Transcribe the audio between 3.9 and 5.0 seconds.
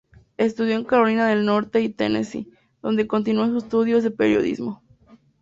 de Periodismo.